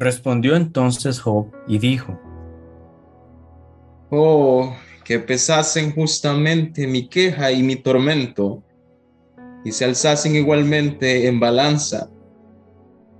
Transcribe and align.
Respondió 0.00 0.56
entonces 0.56 1.20
Job 1.20 1.52
y 1.68 1.78
dijo, 1.78 2.18
Oh, 4.10 4.74
que 5.04 5.18
pesasen 5.18 5.94
justamente 5.94 6.86
mi 6.86 7.06
queja 7.06 7.52
y 7.52 7.62
mi 7.62 7.76
tormento, 7.76 8.62
y 9.62 9.72
se 9.72 9.84
alzasen 9.84 10.36
igualmente 10.36 11.28
en 11.28 11.38
balanza, 11.38 12.08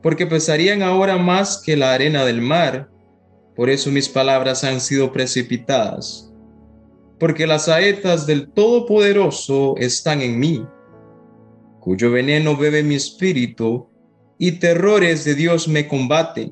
porque 0.02 0.26
pesarían 0.26 0.80
ahora 0.80 1.18
más 1.18 1.60
que 1.62 1.76
la 1.76 1.92
arena 1.92 2.24
del 2.24 2.40
mar, 2.40 2.88
por 3.54 3.68
eso 3.68 3.90
mis 3.90 4.08
palabras 4.08 4.64
han 4.64 4.80
sido 4.80 5.12
precipitadas, 5.12 6.32
porque 7.18 7.46
las 7.46 7.66
saetas 7.66 8.26
del 8.26 8.50
Todopoderoso 8.52 9.74
están 9.76 10.22
en 10.22 10.40
mí, 10.40 10.66
cuyo 11.78 12.10
veneno 12.10 12.56
bebe 12.56 12.82
mi 12.82 12.94
espíritu, 12.94 13.86
y 14.38 14.52
terrores 14.52 15.26
de 15.26 15.34
Dios 15.34 15.68
me 15.68 15.86
combaten. 15.86 16.50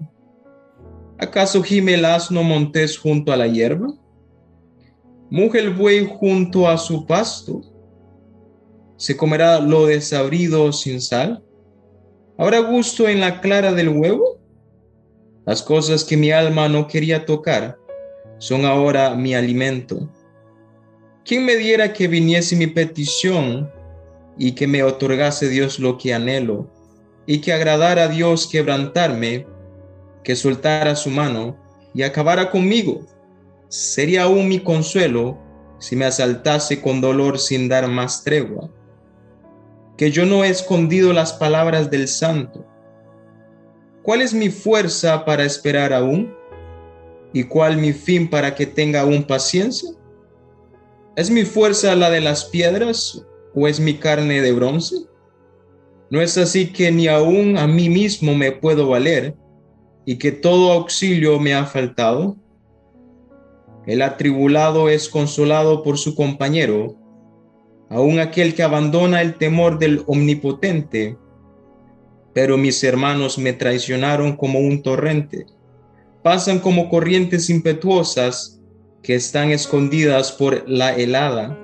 ¿Acaso 1.19 1.63
gime 1.63 1.95
el 1.95 2.05
asno 2.05 2.45
montés 2.45 2.97
junto 2.97 3.33
a 3.33 3.37
la 3.37 3.49
hierba? 3.49 3.89
¿Muge 5.31 5.59
el 5.59 5.71
buey 5.75 6.09
junto 6.09 6.69
a 6.69 6.79
su 6.79 7.07
pasto? 7.07 7.61
¿Se 8.97 9.17
comerá 9.17 9.59
lo 9.59 9.87
desabrido 9.87 10.73
sin 10.73 11.01
sal? 11.01 11.43
¿Habrá 12.37 12.61
gusto 12.61 13.09
en 13.09 13.21
la 13.21 13.41
clara 13.41 13.73
del 13.73 13.89
huevo? 13.89 14.39
Las 15.45 15.63
cosas 15.63 16.05
que 16.05 16.17
mi 16.17 16.31
alma 16.31 16.69
no 16.69 16.87
quería 16.87 17.27
tocar 17.27 17.77
son 18.39 18.65
ahora 18.65 19.15
mi 19.17 19.35
alimento. 19.35 20.09
¿Quién 21.25 21.45
me 21.45 21.57
diera 21.57 21.93
que 21.93 22.07
viniese 22.07 22.55
mi 22.55 22.69
petición 22.69 23.69
y 24.39 24.53
que 24.53 24.69
me 24.69 24.85
otorgase 24.85 25.49
Dios 25.49 25.81
lo 25.81 25.99
que 25.99 26.15
anhelo 26.15 26.71
y 27.27 27.41
que 27.41 27.53
agradara 27.53 28.05
a 28.05 28.09
Dios 28.09 28.47
quebrantarme, 28.47 29.47
que 30.23 30.37
soltara 30.37 30.97
su 30.97 31.11
mano 31.11 31.57
y 31.95 32.03
acabara 32.03 32.51
conmigo? 32.51 33.07
Sería 33.69 34.25
aún 34.25 34.49
mi 34.49 34.61
consuelo 34.61 35.39
si 35.79 35.97
me 35.97 36.05
asaltase 36.05 36.81
con 36.81 37.01
dolor 37.01 37.39
sin 37.39 37.69
dar 37.69 37.89
más 37.89 38.25
tregua. 38.25 38.71
Que 39.97 40.11
yo 40.11 40.27
no 40.27 40.45
he 40.45 40.49
escondido 40.49 41.13
las 41.13 41.33
palabras 41.33 41.91
del 41.91 42.09
santo 42.09 42.69
¿Cuál 44.09 44.23
es 44.23 44.33
mi 44.33 44.49
fuerza 44.49 45.23
para 45.27 45.45
esperar 45.45 45.93
aún? 45.93 46.35
¿Y 47.35 47.45
cuál 47.45 47.77
mi 47.77 47.93
fin 47.93 48.31
para 48.31 48.55
que 48.55 48.65
tenga 48.65 49.03
aún 49.03 49.23
paciencia? 49.23 49.91
¿Es 51.15 51.29
mi 51.29 51.45
fuerza 51.45 51.95
la 51.95 52.09
de 52.09 52.23
las 52.23 52.47
piedras 52.47 53.23
o 53.55 53.69
es 53.69 53.79
mi 53.79 53.99
carne 53.99 54.41
de 54.41 54.53
bronce? 54.53 54.97
¿No 56.09 56.23
es 56.23 56.39
así 56.39 56.73
que 56.73 56.91
ni 56.91 57.07
aún 57.07 57.59
a 57.59 57.67
mí 57.67 57.91
mismo 57.91 58.35
me 58.35 58.51
puedo 58.51 58.89
valer 58.89 59.35
y 60.09 60.17
que 60.17 60.33
todo 60.33 60.73
auxilio 60.73 61.39
me 61.39 61.53
ha 61.53 61.67
faltado? 61.67 62.35
El 63.85 64.01
atribulado 64.01 64.89
es 64.89 65.07
consolado 65.07 65.83
por 65.83 65.99
su 65.99 66.15
compañero, 66.15 66.97
aun 67.91 68.19
aquel 68.19 68.55
que 68.55 68.63
abandona 68.63 69.21
el 69.21 69.35
temor 69.35 69.79
del 69.79 70.05
omnipotente 70.07 71.19
pero 72.33 72.57
mis 72.57 72.85
hermanos 72.85 73.37
me 73.37 73.53
traicionaron 73.53 74.37
como 74.37 74.61
un 74.61 74.81
torrente. 74.81 75.47
Pasan 76.23 76.61
como 76.61 76.89
corrientes 76.89 77.51
impetuosas 77.51 78.61
que 79.03 79.17
están 79.17 79.51
escondidas 79.51 80.31
por 80.31 80.63
la 80.69 80.95
helada 80.95 81.59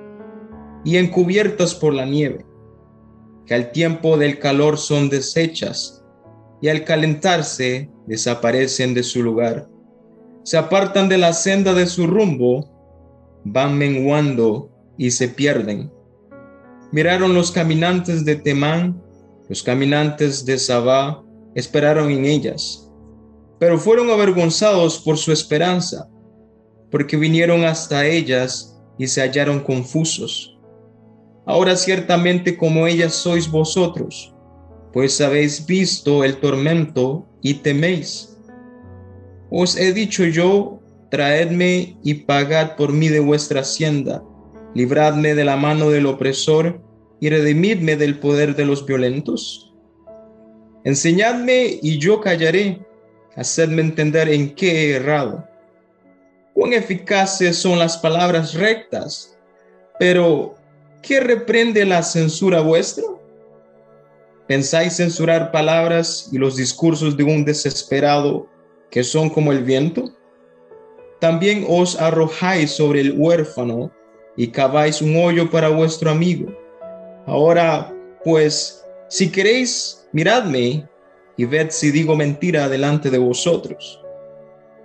y 0.83 0.97
encubiertas 0.97 1.73
por 1.73 1.93
la 1.93 2.05
nieve, 2.05 2.45
que 3.45 3.55
al 3.55 3.71
tiempo 3.71 4.17
del 4.17 4.37
calor 4.37 4.77
son 4.77 5.09
deshechas 5.09 5.94
y 6.65 6.69
al 6.69 6.83
calentarse 6.83 7.91
desaparecen 8.07 8.95
de 8.95 9.03
su 9.03 9.21
lugar. 9.21 9.69
Se 10.41 10.57
apartan 10.57 11.07
de 11.09 11.19
la 11.19 11.31
senda 11.31 11.75
de 11.75 11.85
su 11.85 12.07
rumbo, 12.07 13.43
van 13.43 13.77
menguando 13.77 14.71
y 14.97 15.11
se 15.11 15.27
pierden. 15.27 15.91
Miraron 16.91 17.35
los 17.35 17.51
caminantes 17.51 18.25
de 18.25 18.37
Temán 18.37 18.99
los 19.47 19.61
caminantes 19.61 20.43
de 20.43 20.57
Sabá 20.57 21.23
esperaron 21.53 22.09
en 22.09 22.25
ellas, 22.25 22.91
pero 23.59 23.77
fueron 23.77 24.09
avergonzados 24.09 24.97
por 24.97 25.19
su 25.19 25.31
esperanza, 25.31 26.09
porque 26.89 27.15
vinieron 27.15 27.63
hasta 27.63 28.07
ellas 28.07 28.75
y 28.97 29.05
se 29.05 29.21
hallaron 29.21 29.59
confusos. 29.59 30.57
Ahora 31.45 31.75
ciertamente 31.75 32.57
como 32.57 32.87
ellas 32.87 33.13
sois 33.13 33.47
vosotros, 33.47 34.34
pues 34.95 35.19
habéis 35.19 35.65
visto 35.65 36.23
el 36.23 36.37
tormento 36.37 37.27
y 37.41 37.55
teméis. 37.55 38.37
Os 39.51 39.75
he 39.75 39.91
dicho 39.91 40.23
yo, 40.23 40.79
traedme 41.11 41.97
y 42.01 42.13
pagad 42.13 42.77
por 42.77 42.93
mí 42.93 43.09
de 43.09 43.19
vuestra 43.19 43.59
hacienda, 43.59 44.23
libradme 44.73 45.35
de 45.35 45.43
la 45.43 45.57
mano 45.57 45.89
del 45.89 46.05
opresor 46.05 46.81
y 47.19 47.29
redimidme 47.29 47.97
del 47.97 48.19
poder 48.19 48.55
de 48.55 48.63
los 48.63 48.85
violentos? 48.85 49.73
Enseñadme 50.85 51.77
y 51.81 51.99
yo 51.99 52.21
callaré, 52.21 52.79
hacedme 53.35 53.81
entender 53.81 54.29
en 54.29 54.55
qué 54.55 54.71
he 54.71 54.95
errado. 54.95 55.45
Cuán 56.53 56.71
eficaces 56.71 57.57
son 57.57 57.79
las 57.79 57.97
palabras 57.97 58.53
rectas, 58.53 59.37
pero 59.99 60.55
¿qué 61.01 61.19
reprende 61.19 61.83
la 61.83 62.01
censura 62.01 62.61
vuestra? 62.61 63.03
¿Pensáis 64.47 64.97
censurar 64.97 65.51
palabras 65.51 66.29
y 66.31 66.37
los 66.37 66.55
discursos 66.55 67.17
de 67.17 67.23
un 67.23 67.45
desesperado 67.45 68.47
que 68.91 69.03
son 69.03 69.29
como 69.29 69.51
el 69.51 69.63
viento? 69.63 70.11
También 71.19 71.65
os 71.67 71.99
arrojáis 71.99 72.71
sobre 72.71 73.01
el 73.01 73.13
huérfano 73.17 73.91
y 74.37 74.47
caváis 74.47 75.01
un 75.01 75.15
hoyo 75.15 75.49
para 75.49 75.69
vuestro 75.69 76.11
amigo 76.11 76.51
Ahora, 77.27 77.91
pues, 78.23 78.85
si 79.07 79.31
queréis, 79.31 80.07
miradme 80.11 80.87
y 81.37 81.45
ved 81.45 81.69
si 81.71 81.89
digo 81.89 82.15
mentira 82.15 82.69
delante 82.69 83.09
de 83.09 83.17
vosotros. 83.17 83.99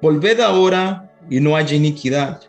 Volved 0.01 0.41
ahora 0.41 1.13
y 1.29 1.39
no 1.39 1.55
haya 1.55 1.77
iniquidad. 1.77 2.41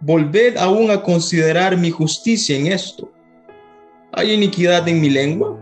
Volved 0.00 0.58
aún 0.58 0.90
a 0.90 1.02
considerar 1.02 1.78
mi 1.78 1.90
justicia 1.90 2.56
en 2.56 2.66
esto. 2.66 3.10
¿Hay 4.12 4.32
iniquidad 4.32 4.86
en 4.86 5.00
mi 5.00 5.08
lengua? 5.08 5.58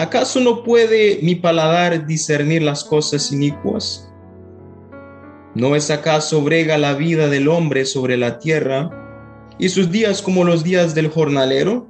¿Acaso 0.00 0.40
no 0.40 0.62
puede 0.64 1.18
mi 1.20 1.34
paladar 1.34 2.06
discernir 2.06 2.62
las 2.62 2.84
cosas 2.84 3.30
inicuas? 3.32 4.10
¿No 5.54 5.76
es 5.76 5.90
acaso 5.90 6.40
brega 6.40 6.78
la 6.78 6.94
vida 6.94 7.28
del 7.28 7.48
hombre 7.48 7.84
sobre 7.84 8.16
la 8.16 8.38
tierra 8.38 8.88
y 9.58 9.68
sus 9.68 9.90
días 9.90 10.22
como 10.22 10.44
los 10.44 10.64
días 10.64 10.94
del 10.94 11.08
jornalero? 11.08 11.86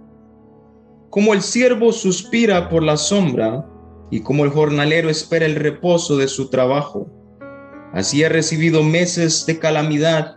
Como 1.08 1.34
el 1.34 1.40
siervo 1.40 1.92
suspira 1.92 2.68
por 2.68 2.82
la 2.82 2.96
sombra 2.96 3.64
y 4.10 4.22
como 4.22 4.44
el 4.44 4.50
jornalero 4.50 5.08
espera 5.08 5.46
el 5.46 5.54
reposo 5.54 6.16
de 6.16 6.26
su 6.26 6.50
trabajo. 6.50 7.08
Así 7.92 8.24
he 8.24 8.28
recibido 8.28 8.82
meses 8.82 9.46
de 9.46 9.60
calamidad 9.60 10.34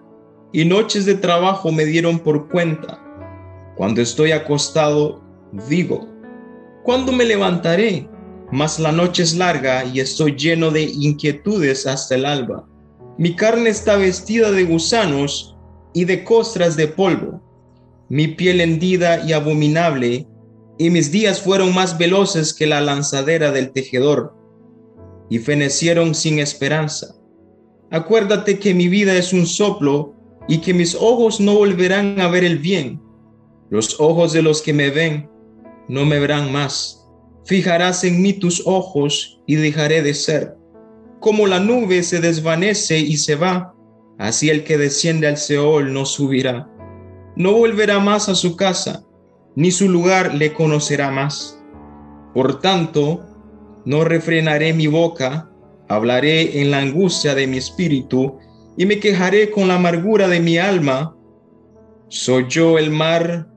y 0.52 0.66
noches 0.66 1.08
de 1.08 1.16
trabajo 1.16 1.72
me 1.72 1.86
dieron 1.86 2.20
por 2.20 2.50
cuenta. 2.50 3.04
Cuando 3.76 4.00
estoy 4.00 4.32
acostado, 4.32 5.24
digo, 5.68 6.13
¿cuándo 6.84 7.12
me 7.12 7.26
levantaré? 7.26 8.08
Mas 8.52 8.80
la 8.80 8.92
noche 8.92 9.24
es 9.24 9.36
larga 9.36 9.84
y 9.86 10.00
estoy 10.00 10.36
lleno 10.36 10.70
de 10.70 10.84
inquietudes 10.84 11.88
hasta 11.88 12.16
el 12.16 12.26
alba. 12.26 12.68
Mi 13.18 13.36
carne 13.36 13.70
está 13.70 13.96
vestida 13.96 14.52
de 14.52 14.64
gusanos 14.64 15.58
y 15.94 16.06
de 16.06 16.24
costras 16.24 16.76
de 16.76 16.88
polvo. 16.88 17.42
Mi 18.10 18.28
piel 18.28 18.62
hendida 18.62 19.24
y 19.26 19.34
abominable 19.34 20.28
y 20.78 20.90
mis 20.90 21.12
días 21.12 21.42
fueron 21.42 21.74
más 21.74 21.98
veloces 21.98 22.54
que 22.54 22.68
la 22.68 22.82
lanzadera 22.82 23.52
del 23.52 23.72
tejedor, 23.72 24.36
y 25.30 25.40
fenecieron 25.40 26.14
sin 26.14 26.40
esperanza. 26.40 27.16
Acuérdate 27.92 28.60
que 28.60 28.74
mi 28.74 28.88
vida 28.88 29.16
es 29.16 29.34
un 29.34 29.46
soplo 29.46 30.14
y 30.48 30.60
que 30.60 30.74
mis 30.74 30.96
ojos 30.96 31.40
no 31.40 31.56
volverán 31.56 32.20
a 32.20 32.28
ver 32.28 32.44
el 32.44 32.58
bien. 32.58 33.02
Los 33.70 34.00
ojos 34.00 34.34
de 34.34 34.42
los 34.42 34.62
que 34.62 34.74
me 34.74 34.90
ven 34.90 35.30
no 35.88 36.06
me 36.06 36.20
verán 36.20 36.52
más. 36.52 37.08
Fijarás 37.46 38.04
en 38.04 38.22
mí 38.22 38.34
tus 38.34 38.64
ojos 38.66 39.42
y 39.46 39.56
dejaré 39.56 40.02
de 40.02 40.14
ser. 40.14 40.56
Como 41.20 41.48
la 41.48 41.60
nube 41.60 42.04
se 42.04 42.20
desvanece 42.20 43.00
y 43.00 43.18
se 43.18 43.36
va, 43.36 43.74
así 44.18 44.50
el 44.50 44.64
que 44.64 44.78
desciende 44.78 45.28
al 45.28 45.38
Seol 45.38 45.94
no 45.94 46.06
subirá. 46.06 46.70
No 47.36 47.54
volverá 47.54 48.00
más 48.00 48.30
a 48.30 48.36
su 48.36 48.56
casa 48.56 49.04
ni 49.56 49.72
su 49.72 49.90
lugar 49.90 50.34
le 50.34 50.54
conocerá 50.54 51.12
más. 51.12 51.60
Por 52.34 52.60
tanto, 52.60 53.24
no 53.86 54.04
refrenaré 54.04 54.74
mi 54.74 54.88
boca, 54.88 55.50
hablaré 55.90 56.62
en 56.62 56.72
la 56.72 56.80
angustia 56.80 57.36
de 57.36 57.48
mi 57.48 57.58
espíritu 57.58 58.38
y 58.78 58.86
me 58.86 59.00
quejaré 59.00 59.52
con 59.52 59.68
la 59.68 59.76
amargura 59.76 60.28
de 60.28 60.40
mi 60.40 60.58
alma. 60.58 61.16
¿Soy 62.08 62.46
yo 62.48 62.78
el 62.78 62.90
mar 62.90 63.48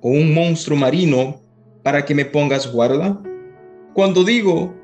o 0.00 0.08
un 0.08 0.34
monstruo 0.34 0.76
marino 0.76 1.40
para 1.86 2.04
que 2.04 2.16
me 2.16 2.24
pongas 2.24 2.72
guarda? 2.72 3.16
Cuando 3.94 4.24
digo, 4.24 4.74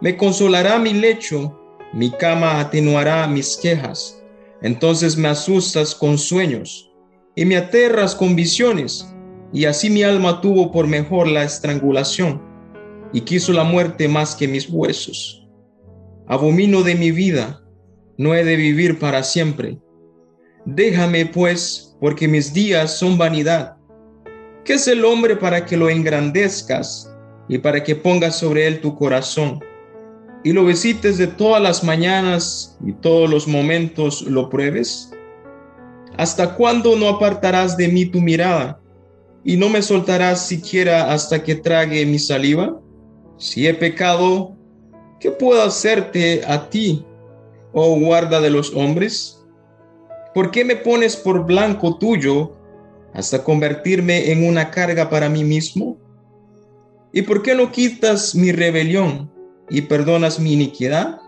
me 0.00 0.16
consolará 0.16 0.76
mi 0.80 0.92
lecho 0.92 1.56
Mi 1.92 2.10
cama 2.10 2.58
atenuará 2.58 3.28
mis 3.28 3.56
quejas. 3.56 4.20
Entonces 4.60 5.16
me 5.16 5.28
asustas 5.28 5.94
con 5.94 6.18
sueños 6.18 6.92
y 7.36 7.44
me 7.44 7.56
aterras 7.56 8.12
con 8.12 8.34
visiones. 8.34 9.08
Y 9.52 9.66
así 9.66 9.88
mi 9.88 10.02
alma 10.02 10.40
tuvo 10.40 10.72
por 10.72 10.88
mejor 10.88 11.28
la 11.28 11.44
estrangulación 11.44 12.42
y 13.12 13.20
quiso 13.20 13.52
la 13.52 13.62
muerte 13.62 14.08
más 14.08 14.34
que 14.34 14.48
mis 14.48 14.68
huesos. 14.68 15.48
Abomino 16.26 16.82
de 16.82 16.96
mi 16.96 17.12
vida, 17.12 17.62
no 18.16 18.34
he 18.34 18.42
de 18.42 18.56
vivir 18.56 18.98
para 18.98 19.22
siempre. 19.22 19.78
Déjame 20.66 21.24
pues, 21.24 21.96
porque 22.00 22.26
mis 22.26 22.52
días 22.52 22.98
son 22.98 23.16
vanidad. 23.16 23.77
¿Qué 24.68 24.74
es 24.74 24.86
el 24.86 25.02
hombre 25.06 25.34
para 25.34 25.64
que 25.64 25.78
lo 25.78 25.88
engrandezcas 25.88 27.10
y 27.48 27.56
para 27.56 27.82
que 27.82 27.96
pongas 27.96 28.38
sobre 28.38 28.66
él 28.66 28.82
tu 28.82 28.94
corazón? 28.94 29.64
y 30.44 30.52
lo 30.52 30.66
visites 30.66 31.16
de 31.16 31.26
todas 31.26 31.62
las 31.62 31.82
mañanas 31.82 32.76
y 32.84 32.92
todos 32.92 33.30
los 33.30 33.48
momentos 33.48 34.20
lo 34.20 34.50
pruebes? 34.50 35.10
¿Hasta 36.18 36.54
cuándo 36.54 36.96
no 36.96 37.08
apartarás 37.08 37.78
de 37.78 37.88
mí 37.88 38.04
tu 38.04 38.20
mirada 38.20 38.78
y 39.42 39.56
no 39.56 39.70
me 39.70 39.80
soltarás 39.80 40.46
siquiera 40.46 41.14
hasta 41.14 41.42
que 41.42 41.54
trague 41.54 42.04
mi 42.04 42.18
saliva? 42.18 42.78
Si 43.38 43.66
he 43.66 43.72
pecado, 43.72 44.54
¿qué 45.18 45.30
puedo 45.30 45.62
hacerte 45.62 46.42
a 46.46 46.68
ti, 46.68 47.06
oh 47.72 47.98
guarda 47.98 48.38
de 48.38 48.50
los 48.50 48.74
hombres? 48.74 49.42
¿Por 50.34 50.50
qué 50.50 50.62
me 50.62 50.76
pones 50.76 51.16
por 51.16 51.46
blanco 51.46 51.96
tuyo 51.96 52.57
hasta 53.18 53.44
convertirme 53.44 54.30
en 54.32 54.46
una 54.46 54.70
carga 54.70 55.10
para 55.10 55.28
mí 55.28 55.44
mismo? 55.44 55.98
¿Y 57.12 57.22
por 57.22 57.42
qué 57.42 57.54
no 57.54 57.72
quitas 57.72 58.34
mi 58.34 58.52
rebelión? 58.52 59.30
y 59.70 59.82
perdonas 59.82 60.40
mi 60.40 60.52
iniquidad? 60.52 61.20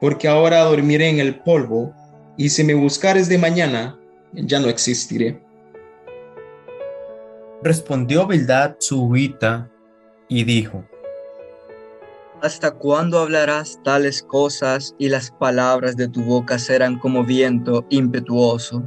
Porque 0.00 0.28
ahora 0.28 0.64
dormiré 0.64 1.08
en 1.08 1.18
el 1.18 1.40
polvo, 1.40 1.94
y 2.36 2.48
si 2.48 2.64
me 2.64 2.74
buscares 2.74 3.28
de 3.28 3.38
mañana, 3.38 3.98
ya 4.32 4.58
no 4.58 4.68
existiré. 4.68 5.42
Respondió 7.62 8.26
Bildad 8.26 8.76
su 8.78 9.04
huita 9.04 9.70
y 10.28 10.44
dijo, 10.44 10.84
¿Hasta 12.40 12.72
cuándo 12.72 13.20
hablarás 13.20 13.78
tales 13.84 14.22
cosas 14.22 14.96
y 14.98 15.08
las 15.08 15.30
palabras 15.30 15.96
de 15.96 16.08
tu 16.08 16.22
boca 16.24 16.58
serán 16.58 16.98
como 16.98 17.24
viento 17.24 17.86
impetuoso? 17.88 18.82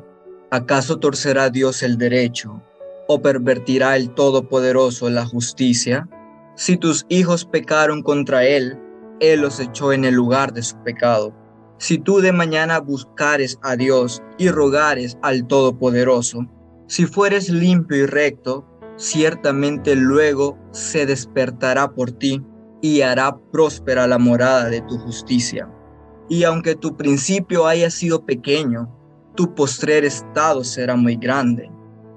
¿Acaso 0.56 1.00
torcerá 1.00 1.50
Dios 1.50 1.84
el 1.84 1.98
derecho 1.98 2.62
o 3.10 3.22
pervertirá 3.22 3.98
el 3.98 4.12
Todopoderoso 4.12 5.10
la 5.10 5.26
justicia? 5.26 6.08
Si 6.56 6.78
tus 6.78 7.06
hijos 7.10 7.44
pecaron 7.44 8.02
contra 8.02 8.46
él, 8.46 8.80
él 9.20 9.42
los 9.42 9.60
echó 9.60 9.92
en 9.92 10.06
el 10.06 10.16
lugar 10.16 10.54
de 10.54 10.64
su 10.64 10.78
pecado. 10.78 11.34
Si 11.78 11.98
tú 11.98 12.22
de 12.22 12.32
mañana 12.32 12.80
buscares 12.80 13.60
a 13.64 13.76
Dios 13.76 14.24
y 14.38 14.48
rogares 14.48 15.18
al 15.24 15.46
Todopoderoso, 15.46 16.48
si 16.88 17.06
fueres 17.06 17.50
limpio 17.50 17.98
y 17.98 18.06
recto, 18.06 18.66
ciertamente 18.96 19.94
luego 19.94 20.58
se 20.72 21.06
despertará 21.06 21.92
por 21.92 22.14
ti 22.14 22.42
y 22.82 23.02
hará 23.02 23.38
próspera 23.52 24.08
la 24.08 24.20
morada 24.20 24.70
de 24.70 24.80
tu 24.84 24.98
justicia. 25.00 25.70
Y 26.30 26.46
aunque 26.46 26.76
tu 26.76 26.96
principio 26.96 27.68
haya 27.68 27.90
sido 27.90 28.26
pequeño, 28.26 28.95
tu 29.36 29.54
postrer 29.54 30.06
estado 30.06 30.64
será 30.64 30.96
muy 30.96 31.16
grande. 31.16 31.70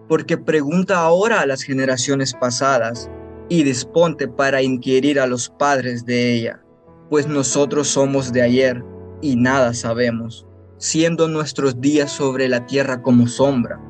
Porque 0.09 0.38
pregunta 0.38 1.00
ahora 1.00 1.41
a 1.41 1.47
las 1.47 1.62
generaciones 1.62 2.32
pasadas, 2.35 3.11
y 3.49 3.62
disponte 3.62 4.29
para 4.29 4.62
inquirir 4.62 5.19
a 5.19 5.26
los 5.26 5.49
padres 5.49 6.05
de 6.05 6.35
ella, 6.35 6.62
pues 7.09 7.26
nosotros 7.26 7.88
somos 7.88 8.32
de 8.32 8.43
ayer 8.43 8.85
y 9.23 9.37
nada 9.37 9.73
sabemos, 9.75 10.47
siendo 10.76 11.29
nuestros 11.29 11.81
días 11.81 12.12
sobre 12.12 12.49
la 12.49 12.67
tierra 12.67 13.03
como 13.03 13.26
sombra. 13.26 13.81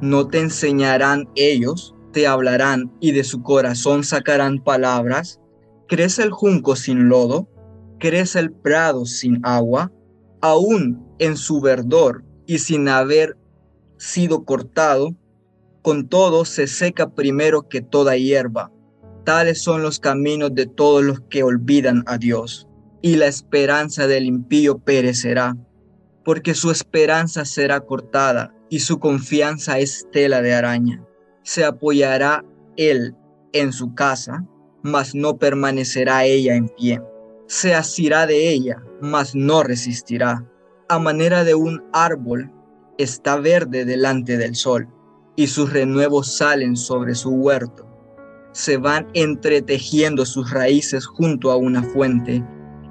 No 0.00 0.28
te 0.28 0.38
enseñarán 0.38 1.28
ellos, 1.34 1.94
te 2.12 2.26
hablarán 2.26 2.92
y 3.00 3.10
de 3.12 3.24
su 3.24 3.42
corazón 3.42 4.04
sacarán 4.04 4.62
palabras. 4.62 5.40
¿Crece 5.88 6.22
el 6.22 6.30
junco 6.30 6.76
sin 6.76 7.08
lodo? 7.08 7.48
¿Crece 7.98 8.38
el 8.38 8.52
prado 8.52 9.04
sin 9.04 9.44
agua? 9.44 9.90
Aún 10.40 11.04
en 11.18 11.36
su 11.36 11.60
verdor 11.60 12.22
y 12.48 12.58
sin 12.58 12.88
haber 12.88 13.36
sido 13.98 14.44
cortado, 14.44 15.14
con 15.82 16.08
todo 16.08 16.44
se 16.44 16.66
seca 16.66 17.14
primero 17.14 17.68
que 17.68 17.80
toda 17.80 18.16
hierba 18.16 18.72
Tales 19.28 19.60
son 19.60 19.82
los 19.82 20.00
caminos 20.00 20.54
de 20.54 20.64
todos 20.64 21.04
los 21.04 21.20
que 21.28 21.42
olvidan 21.42 22.02
a 22.06 22.16
Dios, 22.16 22.66
y 23.02 23.16
la 23.16 23.26
esperanza 23.26 24.06
del 24.06 24.24
impío 24.24 24.78
perecerá, 24.78 25.54
porque 26.24 26.54
su 26.54 26.70
esperanza 26.70 27.44
será 27.44 27.80
cortada 27.80 28.54
y 28.70 28.78
su 28.78 28.98
confianza 28.98 29.80
es 29.80 30.06
tela 30.12 30.40
de 30.40 30.54
araña. 30.54 31.04
Se 31.42 31.66
apoyará 31.66 32.42
él 32.78 33.14
en 33.52 33.74
su 33.74 33.94
casa, 33.94 34.46
mas 34.82 35.14
no 35.14 35.36
permanecerá 35.36 36.24
ella 36.24 36.54
en 36.54 36.70
pie. 36.70 37.02
Se 37.48 37.74
asirá 37.74 38.26
de 38.26 38.48
ella, 38.48 38.82
mas 39.02 39.34
no 39.34 39.62
resistirá. 39.62 40.42
A 40.88 40.98
manera 40.98 41.44
de 41.44 41.54
un 41.54 41.84
árbol 41.92 42.50
está 42.96 43.36
verde 43.36 43.84
delante 43.84 44.36
del 44.36 44.54
sol, 44.54 44.88
y 45.36 45.46
sus 45.46 45.72
renuevos 45.72 46.36
salen 46.36 46.76
sobre 46.76 47.14
su 47.14 47.30
huerto 47.30 47.88
se 48.58 48.76
van 48.76 49.06
entretejiendo 49.14 50.26
sus 50.26 50.50
raíces 50.50 51.06
junto 51.06 51.52
a 51.52 51.56
una 51.56 51.82
fuente 51.82 52.44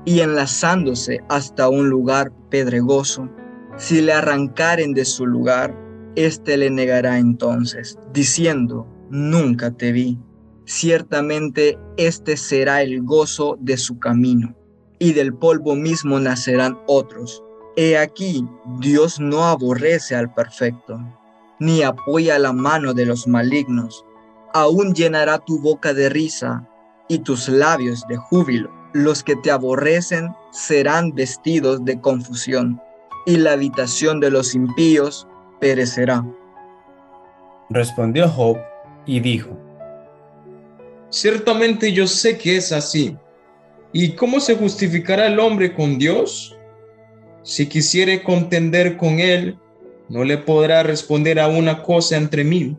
y 0.05 0.21
enlazándose 0.21 1.19
hasta 1.27 1.67
un 1.67 1.89
lugar 1.89 2.31
pedregoso. 2.49 3.29
Si 3.75 4.01
le 4.01 4.13
arrancaren 4.13 4.93
de 4.93 5.03
su 5.03 5.25
lugar, 5.25 5.77
éste 6.15 6.55
le 6.55 6.69
negará 6.69 7.19
entonces, 7.19 7.99
diciendo, 8.13 8.87
nunca 9.09 9.71
te 9.71 9.91
vi. 9.91 10.17
Ciertamente 10.63 11.77
este 11.97 12.37
será 12.37 12.81
el 12.81 13.03
gozo 13.03 13.57
de 13.59 13.75
su 13.75 13.99
camino, 13.99 14.55
y 14.99 15.11
del 15.11 15.33
polvo 15.33 15.75
mismo 15.75 16.17
nacerán 16.19 16.79
otros. 16.87 17.43
He 17.77 17.97
aquí, 17.97 18.45
Dios 18.79 19.19
no 19.19 19.45
aborrece 19.45 20.15
al 20.15 20.33
perfecto, 20.33 20.99
ni 21.59 21.83
apoya 21.83 22.37
la 22.37 22.51
mano 22.51 22.93
de 22.93 23.05
los 23.05 23.27
malignos 23.27 24.03
aún 24.53 24.93
llenará 24.93 25.39
tu 25.39 25.59
boca 25.59 25.93
de 25.93 26.09
risa 26.09 26.67
y 27.07 27.19
tus 27.19 27.47
labios 27.47 28.05
de 28.07 28.17
júbilo. 28.17 28.71
Los 28.93 29.23
que 29.23 29.35
te 29.35 29.51
aborrecen 29.51 30.33
serán 30.51 31.13
vestidos 31.13 31.83
de 31.85 31.99
confusión, 32.01 32.81
y 33.25 33.37
la 33.37 33.51
habitación 33.53 34.19
de 34.19 34.31
los 34.31 34.55
impíos 34.55 35.27
perecerá. 35.59 36.25
Respondió 37.69 38.29
Job 38.29 38.57
y 39.05 39.19
dijo, 39.19 39.49
Ciertamente 41.09 41.91
yo 41.93 42.07
sé 42.07 42.37
que 42.37 42.57
es 42.57 42.71
así. 42.71 43.15
¿Y 43.93 44.13
cómo 44.13 44.39
se 44.39 44.55
justificará 44.55 45.27
el 45.27 45.39
hombre 45.39 45.73
con 45.73 45.97
Dios? 45.97 46.56
Si 47.47 47.67
quisiere 47.67 48.23
contender 48.23 48.97
con 48.97 49.21
él, 49.21 49.57
no 50.09 50.25
le 50.25 50.37
podrá 50.37 50.83
responder 50.83 51.39
a 51.39 51.47
una 51.47 51.81
cosa 51.81 52.17
entre 52.17 52.43
mil. 52.43 52.75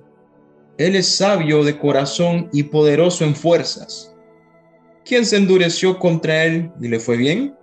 Él 0.77 0.95
es 0.95 1.09
sabio 1.09 1.65
de 1.65 1.79
corazón 1.79 2.51
y 2.53 2.65
poderoso 2.65 3.25
en 3.25 3.35
fuerzas. 3.35 4.15
¿Quién 5.07 5.25
se 5.25 5.39
endureció 5.39 5.99
contra 5.99 6.45
él 6.45 6.71
y 6.83 6.89
le 6.89 7.01
fue 7.01 7.17
bien? 7.17 7.55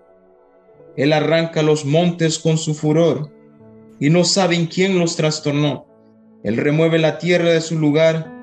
Él 0.97 1.13
arranca 1.13 1.61
los 1.61 1.85
montes 1.85 2.39
con 2.39 2.57
su 2.57 2.73
furor 2.73 3.31
y 3.99 4.09
no 4.09 4.23
saben 4.23 4.65
quién 4.65 4.97
los 4.97 5.15
trastornó. 5.15 5.85
Él 6.43 6.57
remueve 6.57 6.97
la 6.97 7.19
tierra 7.19 7.49
de 7.49 7.61
su 7.61 7.77
lugar 7.77 8.33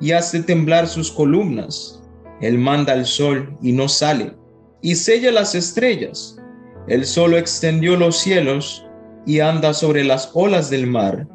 y 0.00 0.12
hace 0.12 0.42
temblar 0.42 0.88
sus 0.88 1.12
columnas. 1.12 2.02
Él 2.40 2.56
manda 2.56 2.94
al 2.94 3.04
sol 3.04 3.58
y 3.60 3.72
no 3.72 3.90
sale 3.90 4.32
y 4.80 4.94
sella 4.94 5.30
las 5.32 5.54
estrellas. 5.54 6.38
Él 6.88 7.04
solo 7.04 7.36
extendió 7.36 7.96
los 7.96 8.16
cielos 8.16 8.86
y 9.26 9.40
anda 9.40 9.74
sobre 9.74 10.04
las 10.04 10.30
olas 10.34 10.70
del 10.70 10.86
mar. 10.86 11.26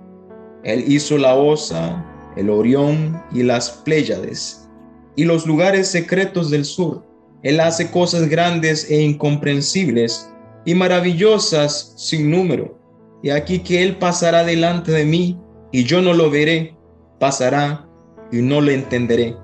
Él 0.64 0.86
hizo 0.88 1.18
la 1.18 1.36
osa, 1.36 2.06
el 2.38 2.50
Orión 2.50 3.22
y 3.32 3.44
las 3.44 3.70
Pléyades, 3.70 4.70
y 5.16 5.26
los 5.26 5.46
lugares 5.46 5.88
secretos 5.88 6.50
del 6.50 6.64
sur. 6.64 7.06
Él 7.44 7.60
hace 7.60 7.92
cosas 7.92 8.30
grandes 8.30 8.90
e 8.90 9.02
incomprensibles 9.02 10.32
y 10.66 10.76
maravillosas 10.76 11.94
sin 11.98 12.30
número. 12.30 12.78
Y 13.24 13.30
aquí 13.30 13.60
que 13.60 13.84
Él 13.84 13.98
pasará 13.98 14.44
delante 14.44 14.92
de 14.92 15.06
mí, 15.06 15.38
y 15.72 15.84
yo 15.84 16.02
no 16.02 16.14
lo 16.14 16.30
veré, 16.30 16.76
pasará 17.20 17.88
y 18.32 18.42
no 18.42 18.62
lo 18.62 18.72
entenderé. 18.72 19.36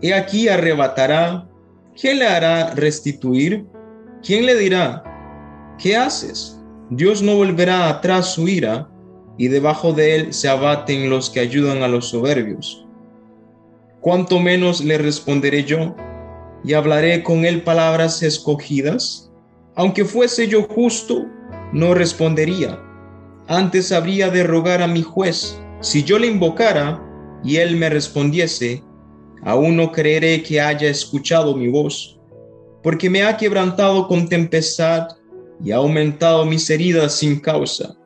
Y 0.00 0.12
aquí 0.12 0.48
arrebatará. 0.48 1.48
¿Quién 1.98 2.18
le 2.18 2.26
hará 2.26 2.74
restituir? 2.74 3.64
¿Quién 4.22 4.46
le 4.46 4.56
dirá? 4.56 5.13
¿Qué 5.78 5.96
haces? 5.96 6.60
Dios 6.90 7.22
no 7.22 7.36
volverá 7.36 7.88
atrás 7.88 8.34
su 8.34 8.48
ira 8.48 8.88
y 9.36 9.48
debajo 9.48 9.92
de 9.92 10.14
él 10.14 10.34
se 10.34 10.48
abaten 10.48 11.10
los 11.10 11.30
que 11.30 11.40
ayudan 11.40 11.82
a 11.82 11.88
los 11.88 12.08
soberbios. 12.08 12.86
Cuanto 14.00 14.38
menos 14.38 14.84
le 14.84 14.98
responderé 14.98 15.64
yo, 15.64 15.94
y 16.64 16.72
hablaré 16.72 17.22
con 17.22 17.44
él 17.44 17.62
palabras 17.62 18.22
escogidas. 18.22 19.30
Aunque 19.76 20.04
fuese 20.04 20.48
yo 20.48 20.62
justo, 20.62 21.26
no 21.72 21.94
respondería. 21.94 22.80
Antes 23.46 23.92
habría 23.92 24.30
de 24.30 24.44
rogar 24.44 24.82
a 24.82 24.86
mi 24.86 25.02
juez. 25.02 25.60
Si 25.80 26.02
yo 26.02 26.18
le 26.18 26.26
invocara 26.26 27.02
y 27.44 27.56
él 27.56 27.76
me 27.76 27.90
respondiese, 27.90 28.82
aún 29.42 29.76
no 29.76 29.92
creeré 29.92 30.42
que 30.42 30.60
haya 30.60 30.88
escuchado 30.88 31.54
mi 31.54 31.68
voz, 31.68 32.18
porque 32.82 33.10
me 33.10 33.22
ha 33.22 33.36
quebrantado 33.36 34.08
con 34.08 34.28
tempestad 34.28 35.08
y 35.62 35.72
ha 35.72 35.76
aumentado 35.76 36.44
mis 36.44 36.68
heridas 36.70 37.14
sin 37.14 37.40
causa. 37.40 37.96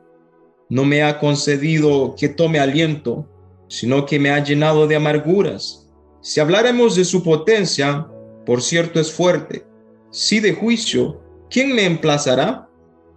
No 0.69 0.85
me 0.85 1.03
ha 1.03 1.19
concedido 1.19 2.15
que 2.17 2.29
tome 2.29 2.59
aliento, 2.59 3.27
sino 3.67 4.05
que 4.05 4.19
me 4.19 4.29
ha 4.31 4.43
llenado 4.43 4.87
de 4.87 4.95
amarguras. 4.95 5.89
Si 6.21 6.39
habláramos 6.39 6.95
de 6.95 7.05
su 7.05 7.23
potencia, 7.23 8.07
por 8.45 8.61
cierto 8.61 8.99
es 8.99 9.11
fuerte. 9.11 9.65
Si 10.11 10.39
de 10.39 10.53
juicio, 10.53 11.21
¿quién 11.49 11.73
me 11.73 11.85
emplazará? 11.85 12.67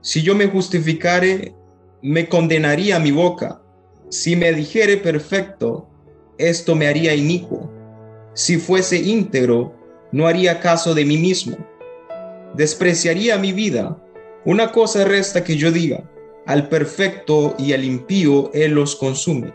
Si 0.01 0.23
yo 0.23 0.35
me 0.35 0.47
justificare, 0.47 1.55
me 2.03 2.29
condenaría 2.29 2.99
mi 2.99 3.13
boca. 3.13 3.63
Si 4.09 4.37
me 4.37 4.53
dijere 4.53 4.99
perfecto, 4.99 5.89
esto 6.39 6.75
me 6.75 6.87
haría 6.87 7.15
inicuo. 7.15 7.71
Si 8.35 8.59
fuese 8.59 8.99
íntegro, 8.99 9.75
no 10.11 10.27
haría 10.27 10.61
caso 10.61 10.95
de 10.95 11.05
mí 11.05 11.17
mismo. 11.17 11.57
Despreciaría 12.55 13.39
mi 13.39 13.53
vida. 13.53 13.97
Una 14.45 14.73
cosa 14.73 15.05
resta 15.05 15.45
que 15.45 15.57
yo 15.57 15.71
diga, 15.71 16.03
al 16.47 16.69
perfecto 16.69 17.55
y 17.59 17.73
al 17.73 17.85
impío 17.85 18.51
él 18.53 18.73
los 18.73 18.97
consume. 18.97 19.53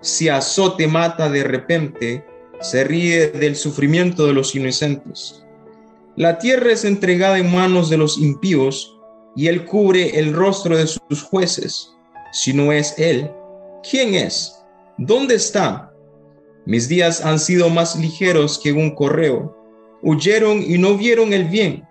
Si 0.00 0.28
azote 0.28 0.86
mata 0.88 1.28
de 1.30 1.44
repente, 1.44 2.24
se 2.60 2.84
ríe 2.84 3.28
del 3.28 3.54
sufrimiento 3.54 4.26
de 4.26 4.32
los 4.32 4.54
inocentes. 4.54 5.44
La 6.16 6.38
tierra 6.38 6.72
es 6.72 6.84
entregada 6.84 7.38
en 7.38 7.52
manos 7.52 7.90
de 7.90 7.96
los 7.96 8.18
impíos, 8.18 8.98
y 9.36 9.48
él 9.48 9.64
cubre 9.64 10.18
el 10.18 10.32
rostro 10.32 10.76
de 10.76 10.86
sus 10.86 11.22
jueces. 11.22 11.90
Si 12.32 12.52
no 12.52 12.72
es 12.72 12.98
él, 12.98 13.30
¿quién 13.88 14.14
es? 14.14 14.64
¿Dónde 14.98 15.34
está? 15.34 15.92
Mis 16.66 16.88
días 16.88 17.24
han 17.24 17.38
sido 17.38 17.68
más 17.68 17.96
ligeros 17.96 18.58
que 18.62 18.72
un 18.72 18.94
correo. 18.94 19.56
Huyeron 20.02 20.62
y 20.62 20.78
no 20.78 20.96
vieron 20.96 21.32
el 21.32 21.44
bien. 21.44 21.84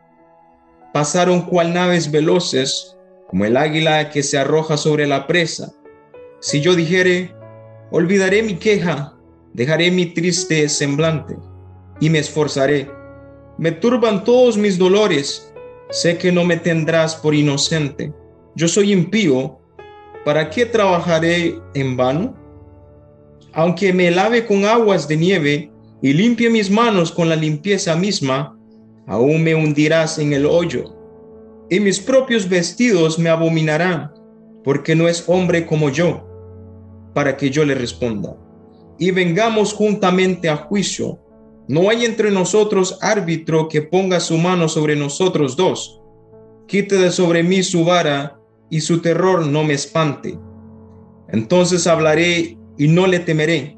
Pasaron 0.94 1.42
cual 1.42 1.74
naves 1.74 2.12
veloces, 2.12 2.96
como 3.28 3.46
el 3.46 3.58
águila 3.58 4.12
que 4.12 4.22
se 4.22 4.38
arroja 4.38 4.78
sobre 4.78 5.08
la 5.08 5.26
presa. 5.26 5.74
Si 6.40 6.62
yo 6.62 6.76
dijere, 6.76 7.34
olvidaré 7.90 8.44
mi 8.44 8.56
queja, 8.56 9.18
dejaré 9.54 9.90
mi 9.90 10.06
triste 10.06 10.70
semblante 10.70 11.36
y 12.00 12.12
me 12.12 12.20
esforzaré. 12.20 12.92
Me 13.58 13.72
turban 13.72 14.24
todos 14.24 14.56
mis 14.56 14.78
dolores, 14.78 15.52
sé 15.90 16.18
que 16.18 16.32
no 16.32 16.44
me 16.44 16.58
tendrás 16.58 17.16
por 17.16 17.34
inocente. 17.34 18.14
Yo 18.56 18.68
soy 18.68 18.92
impío, 18.92 19.60
¿para 20.24 20.50
qué 20.52 20.68
trabajaré 20.68 21.60
en 21.74 21.98
vano? 21.98 22.36
Aunque 23.54 23.94
me 23.94 24.12
lave 24.12 24.46
con 24.46 24.66
aguas 24.66 25.08
de 25.08 25.18
nieve 25.18 25.72
y 26.04 26.14
limpie 26.14 26.50
mis 26.50 26.70
manos 26.70 27.12
con 27.12 27.30
la 27.30 27.36
limpieza 27.36 27.96
misma, 27.96 28.58
aún 29.08 29.44
me 29.44 29.56
hundirás 29.56 30.20
en 30.20 30.34
el 30.34 30.46
hoyo, 30.46 30.96
y 31.70 31.80
mis 31.80 32.00
propios 32.00 32.48
vestidos 32.48 33.18
me 33.18 33.30
abominarán, 33.30 34.14
porque 34.64 34.96
no 34.96 35.08
es 35.08 35.24
hombre 35.28 35.66
como 35.66 35.90
yo, 35.90 36.28
para 37.14 37.38
que 37.38 37.50
yo 37.50 37.66
le 37.66 37.76
responda 37.76 38.38
y 38.98 39.12
vengamos 39.12 39.74
juntamente 39.74 40.50
a 40.50 40.58
juicio. 40.58 41.20
No 41.68 41.90
hay 41.90 42.06
entre 42.06 42.32
nosotros 42.32 42.98
árbitro 43.02 43.68
que 43.68 43.82
ponga 43.82 44.20
su 44.20 44.38
mano 44.38 44.68
sobre 44.68 44.96
nosotros 44.96 45.56
dos. 45.56 46.02
Quite 46.68 46.98
de 46.98 47.12
sobre 47.12 47.44
mí 47.44 47.64
su 47.64 47.86
vara 47.86 48.40
y 48.70 48.82
su 48.82 49.02
terror 49.02 49.46
no 49.46 49.64
me 49.64 49.74
espante. 49.74 50.38
Entonces 51.30 51.88
hablaré 51.88 52.58
y 52.78 52.88
no 52.88 53.08
le 53.08 53.20
temeré, 53.20 53.78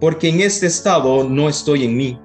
porque 0.00 0.28
en 0.28 0.40
este 0.40 0.66
estado 0.66 1.24
no 1.24 1.48
estoy 1.48 1.84
en 1.84 1.96
mí. 1.96 2.18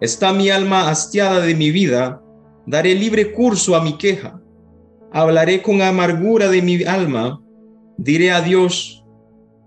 Está 0.00 0.32
mi 0.32 0.50
alma 0.50 0.88
hastiada 0.88 1.40
de 1.40 1.54
mi 1.54 1.70
vida, 1.70 2.22
daré 2.66 2.94
libre 2.94 3.32
curso 3.32 3.76
a 3.76 3.82
mi 3.82 3.98
queja. 3.98 4.40
Hablaré 5.12 5.62
con 5.62 5.82
amargura 5.82 6.48
de 6.48 6.62
mi 6.62 6.84
alma, 6.84 7.42
diré 7.98 8.30
a 8.30 8.40
Dios, 8.40 9.04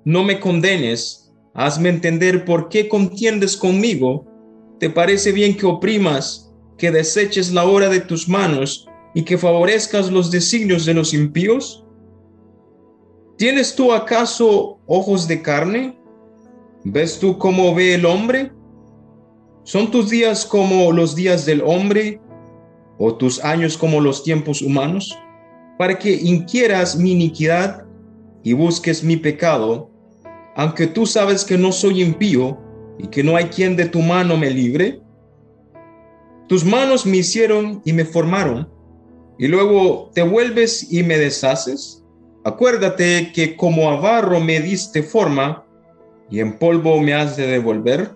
no 0.06 0.24
me 0.24 0.40
condenes, 0.40 1.24
Hazme 1.56 1.90
entender 1.90 2.46
por 2.46 2.68
qué 2.70 2.90
contiendes 2.90 3.56
conmigo. 3.56 4.26
¿Te 4.80 4.90
parece 4.90 5.32
bien 5.32 5.56
que 5.56 5.68
oprimas, 5.68 6.52
que 6.78 6.90
deseches 6.90 7.54
la 7.54 7.64
obra 7.64 7.90
de 7.90 8.00
tus 8.00 8.28
manos 8.28 8.88
y 9.14 9.22
que 9.22 9.38
favorezcas 9.38 10.12
los 10.12 10.32
designios 10.32 10.86
de 10.86 10.96
los 10.96 11.14
impíos? 11.14 11.86
¿Tienes 13.38 13.76
tú 13.76 13.94
acaso 13.94 14.80
ojos 14.88 15.28
de 15.28 15.44
carne? 15.44 16.00
¿Ves 16.84 17.20
tú 17.20 17.38
cómo 17.38 17.76
ve 17.76 17.94
el 17.94 18.06
hombre? 18.06 18.52
¿Son 19.64 19.92
tus 19.92 20.10
días 20.10 20.46
como 20.46 20.92
los 20.92 21.16
días 21.16 21.46
del 21.46 21.62
hombre 21.62 22.20
o 22.98 23.16
tus 23.16 23.44
años 23.44 23.78
como 23.78 24.02
los 24.02 24.24
tiempos 24.24 24.62
humanos? 24.62 25.18
Para 25.78 25.98
que 25.98 26.14
inquieras 26.14 26.96
mi 26.96 27.12
iniquidad 27.12 27.86
y 28.44 28.54
busques 28.54 29.04
mi 29.04 29.18
pecado 29.18 29.94
aunque 30.56 30.88
tú 30.88 31.06
sabes 31.06 31.44
que 31.44 31.58
no 31.58 31.72
soy 31.72 32.02
impío 32.02 32.58
y 33.00 33.08
que 33.08 33.24
no 33.24 33.36
hay 33.36 33.46
quien 33.46 33.76
de 33.76 33.86
tu 33.86 34.02
mano 34.02 34.38
me 34.38 34.50
libre? 34.50 35.02
Tus 36.48 36.64
manos 36.64 37.06
me 37.06 37.18
hicieron 37.18 37.82
y 37.86 37.94
me 37.94 38.06
formaron, 38.06 38.70
y 39.40 39.48
luego 39.48 40.12
te 40.14 40.22
vuelves 40.22 40.92
y 40.92 41.02
me 41.02 41.18
deshaces. 41.18 42.04
Acuérdate 42.44 43.32
que 43.34 43.56
como 43.56 43.90
a 43.90 43.96
barro 43.96 44.40
me 44.40 44.60
diste 44.60 45.02
forma, 45.02 45.66
y 46.30 46.40
en 46.40 46.58
polvo 46.60 47.00
me 47.00 47.14
has 47.14 47.36
de 47.36 47.48
devolver. 47.48 48.16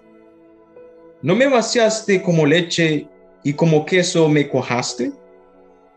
¿No 1.21 1.35
me 1.35 1.47
vaciaste 1.47 2.21
como 2.21 2.45
leche 2.45 3.07
y 3.43 3.53
como 3.53 3.85
queso 3.85 4.29
me 4.29 4.47
cojaste? 4.49 5.11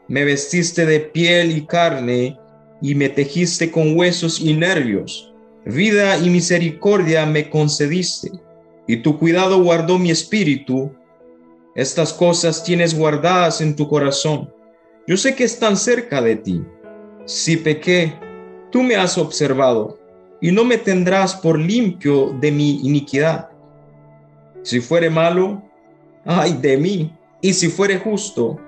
Me 0.09 0.25
vestiste 0.25 0.87
de 0.87 1.01
piel 1.01 1.57
y 1.57 1.67
carne 1.67 2.39
y 2.83 2.95
me 2.95 3.09
tejiste 3.09 3.71
con 3.71 3.97
huesos 3.97 4.41
y 4.41 4.55
nervios 4.55 5.31
Vida 5.67 6.17
y 6.17 6.31
misericordia 6.31 7.27
me 7.27 7.51
concediste, 7.51 8.31
y 8.87 8.97
tu 8.97 9.19
cuidado 9.19 9.63
guardó 9.63 9.99
mi 9.99 10.11
espíritu. 10.11 10.91
Estas 11.75 12.15
cosas 12.15 12.65
tienes 12.65 12.97
guardadas 12.97 13.61
en 13.61 13.77
tu 13.77 13.87
corazón. 13.87 14.51
Yo 15.07 15.19
sé 15.19 15.35
que 15.35 15.45
están 15.45 15.77
cerca 15.77 16.23
de 16.23 16.37
ti. 16.37 16.63
Si 17.27 17.59
pequé, 17.59 18.15
tú 18.73 18.83
me 18.83 18.97
has 18.97 19.19
observado, 19.19 19.99
y 20.41 20.51
no 20.51 20.65
me 20.65 20.79
tendrás 20.79 21.35
por 21.35 21.59
limpio 21.59 22.35
de 22.41 22.51
mi 22.51 22.81
iniquidad. 22.81 23.50
Si 24.63 24.81
fuere 24.81 25.11
malo, 25.11 25.63
ay 26.25 26.55
de 26.55 26.77
mí, 26.77 27.17
y 27.41 27.55
si 27.55 27.69
fuere 27.69 27.99
justo, 27.99 28.59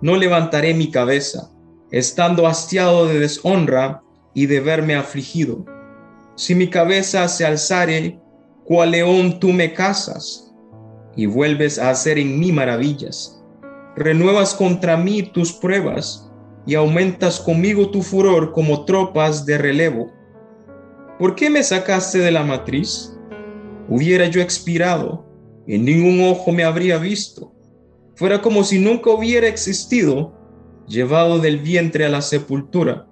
no 0.00 0.16
levantaré 0.16 0.74
mi 0.74 0.90
cabeza, 0.90 1.50
estando 1.90 2.46
hastiado 2.46 3.06
de 3.06 3.20
deshonra 3.20 4.02
y 4.34 4.46
de 4.46 4.60
verme 4.60 4.94
afligido 4.94 5.64
si 6.34 6.54
mi 6.54 6.68
cabeza 6.68 7.28
se 7.28 7.44
alzare, 7.44 8.18
cual 8.64 8.92
león 8.92 9.38
tú 9.38 9.52
me 9.52 9.72
casas 9.72 10.52
y 11.14 11.26
vuelves 11.26 11.78
a 11.78 11.90
hacer 11.90 12.18
en 12.18 12.40
mí 12.40 12.52
maravillas. 12.52 13.42
Renuevas 13.96 14.54
contra 14.54 14.96
mí 14.96 15.22
tus 15.22 15.52
pruebas 15.52 16.30
y 16.64 16.74
aumentas 16.74 17.38
conmigo 17.38 17.90
tu 17.90 18.02
furor 18.02 18.52
como 18.52 18.84
tropas 18.84 19.44
de 19.44 19.58
relevo. 19.58 20.10
¿Por 21.18 21.34
qué 21.34 21.50
me 21.50 21.62
sacaste 21.62 22.18
de 22.18 22.30
la 22.30 22.42
matriz? 22.42 23.11
Hubiera 23.88 24.26
yo 24.26 24.40
expirado, 24.40 25.24
y 25.66 25.78
ningún 25.78 26.24
ojo 26.28 26.52
me 26.52 26.64
habría 26.64 26.98
visto. 26.98 27.52
Fuera 28.14 28.40
como 28.40 28.64
si 28.64 28.78
nunca 28.78 29.10
hubiera 29.10 29.46
existido, 29.46 30.32
llevado 30.86 31.38
del 31.38 31.58
vientre 31.58 32.04
a 32.04 32.08
la 32.08 32.22
sepultura. 32.22 33.06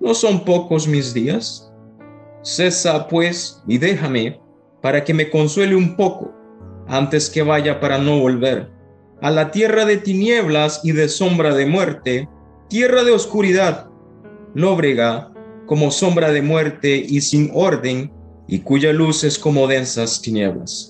¿No 0.00 0.14
son 0.14 0.44
pocos 0.44 0.88
mis 0.88 1.12
días? 1.12 1.70
Cesa 2.42 3.06
pues 3.08 3.62
y 3.66 3.78
déjame 3.78 4.40
para 4.80 5.04
que 5.04 5.12
me 5.12 5.28
consuele 5.28 5.76
un 5.76 5.94
poco 5.96 6.32
antes 6.88 7.28
que 7.28 7.42
vaya 7.42 7.80
para 7.80 7.98
no 7.98 8.18
volver 8.18 8.70
a 9.22 9.30
la 9.30 9.50
tierra 9.50 9.84
de 9.84 9.98
tinieblas 9.98 10.80
y 10.82 10.92
de 10.92 11.08
sombra 11.08 11.54
de 11.54 11.66
muerte, 11.66 12.28
tierra 12.68 13.04
de 13.04 13.12
oscuridad, 13.12 13.88
lóbrega 14.54 15.30
como 15.66 15.90
sombra 15.90 16.32
de 16.32 16.42
muerte 16.42 16.96
y 16.96 17.20
sin 17.20 17.50
orden, 17.52 18.10
y 18.50 18.58
cuya 18.58 18.92
luz 18.92 19.22
es 19.22 19.38
como 19.38 19.68
densas 19.68 20.20
tinieblas. 20.20 20.89